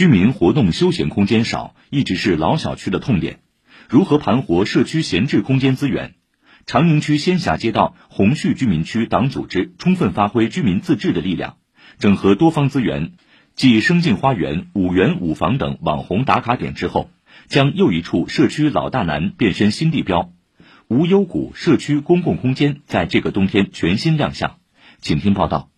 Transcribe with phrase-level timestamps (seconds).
[0.00, 3.40] 居民活动休闲空间少，一直是老小区的痛点。
[3.86, 6.14] 如何盘活社区闲置空间资源？
[6.64, 11.58] 长宁区仙霞街道红旭居民区党组织充分发挥居民自治的力量，
[11.98, 13.12] 整合多方资源，
[13.54, 17.10] 继生境花园、五园五房等网红打卡点之后，
[17.48, 20.32] 将又一处社区老大难变身新地标——
[20.88, 24.56] 无忧谷社区公共空间，在这个冬天全新亮相。
[25.02, 25.69] 请听报道。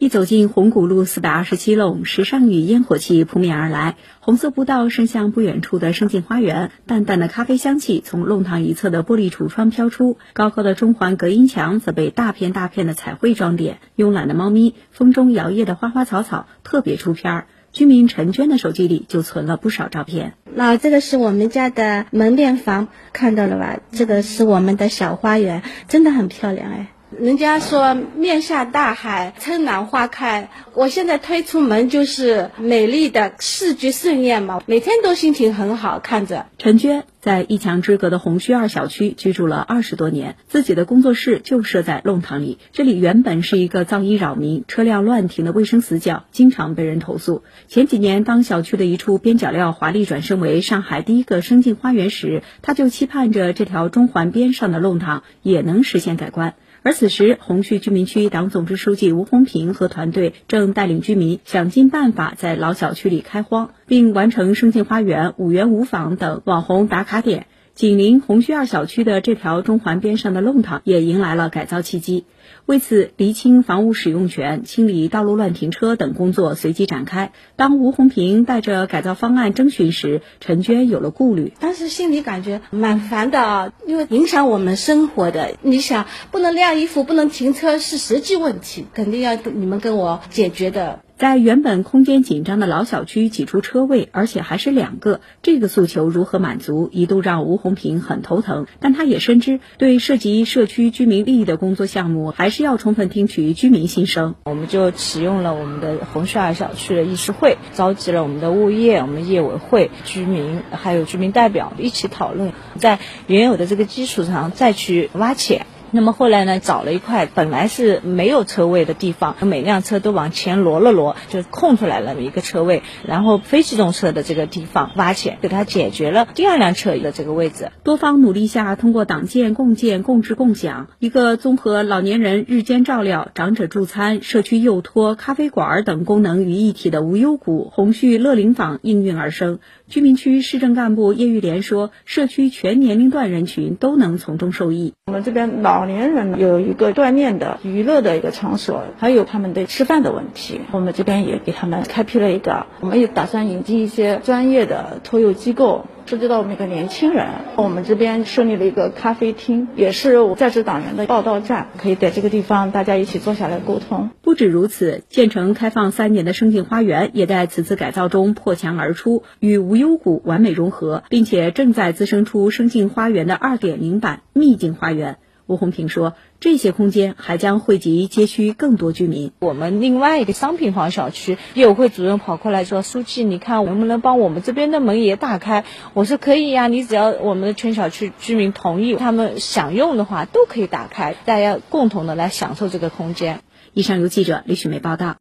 [0.00, 3.96] 一走进红谷路四百二十七弄，时尚与烟火气扑面而来。
[4.20, 10.16] 红色步道伸向不远处的生境花园，淡淡的咖啡香气从弄堂一侧的玻璃橱窗飘出。
[10.34, 13.80] 高高的中环隔音墙则被大片大片的彩绘装点。
[13.96, 17.46] 慵懒的猫咪，风中摇曳的花花草草，特别出片儿。
[17.72, 20.34] 居民陈娟的手机里就存了不少照片。
[20.54, 23.80] 那这个是我们家的门面房，看到了吧？
[23.90, 26.92] 这个是我们的小花园，真的很漂亮哎。
[27.16, 30.50] 人家说面向大海，春暖花开。
[30.74, 36.44] 我现在推出门就是美丽的视觉盛宴嘛，每天都心情很好，看着。
[36.58, 42.58] 陈娟在一墙之隔的红须二小区居住了二十多年，自己的工作室就设在弄堂里。
[42.72, 47.42] 这里原本是一个噪音扰民、车辆乱停的卫生死角，经常被人投诉。
[47.68, 56.54] 前几年，当小区的一处边角料华丽转身为上海第一个生境花园时，他就期盼着这条中环边上的弄堂也能实现改观。
[56.88, 67.46] 而此时，红旭居民区党总支书记吴红平和团队正带领居民想尽办法在老小区里开荒，并完成生境花园、五园五坊等网红打卡点。
[67.78, 72.24] 紧邻红须二小区的这条中环边上的弄堂也迎来了改造契机。
[72.66, 77.30] 为此，厘清房屋使用权、清理道路乱停车等工作随即展开。
[77.54, 81.52] 当吴红平带着改造方案征询时，陈娟有了顾虑。
[81.60, 85.54] 当时心里感觉蛮烦的啊，因为影响我们生活的。
[85.62, 90.98] 你想，不能晾衣服，不能停车，是实际问题，肯定要你们跟我解决的。
[91.18, 98.68] 在原本空间紧张的老小区挤出车位，而且还是两个，这个诉求如何满足，一度让吴红平很头疼。
[98.78, 104.36] 但他也深知，对涉及社区居民利益的工作项目，还是要充分听取居民心声。
[104.44, 115.66] 我们就启用了我们的红旭二小区的议事会，召集了我们的物业、我们业委会、居民还有居民代表一起讨论，在原有的这个基础上再去挖潜。
[115.90, 122.82] 那么后来呢，找了一块本来是没有车位的地方，每辆车都往前挪了挪，就空出来了一个车位。
[123.06, 127.70] 然后非机动车的这个地方挖潜，给它解决了第二辆车的这个位置。
[127.84, 139.58] 多方努力下，通过党建共建共治共享，一个综合老年人日间照料、长者助餐、社区幼托、咖啡馆等功能于一体的无忧谷红旭乐龄坊应运而生。
[139.86, 144.92] 居民区市政干部叶玉莲说：“社区全年龄段人群都能从中受益。
[145.06, 150.60] 我们这边老老年人有一个锻炼的、娱乐的一个场所，还有他们的吃饭的问题。
[150.72, 164.08] 我们这边也给他们开辟了一个，我们也打算引进一些专业的托幼机构。”涉及到每个年轻人，我们这边设立了一个咖啡厅，也是在职党员的报道站，可以在这个地方大家一起坐下来沟通。
[164.22, 175.18] 不止如此，建成开放三年的生境花园也在此次改造中破墙而出，与无忧谷完美融合，并且正在滋生出生境花园的二点零版秘境花园。
[175.48, 179.32] 吴红平说：“这些空间还将惠及街区更多居民。
[179.38, 185.64] 我们另外一个商品房小区业委会主任跑过来说：‘书记，你看能不能帮我们这边的门也打开？’
[185.94, 193.40] 我说：‘可以呀，你只要我们的全小区居民同意，他们想用的话都可以打开，大家共同的来享受这个空间。’”
[193.72, 195.16] 以上由记者李雪梅报道。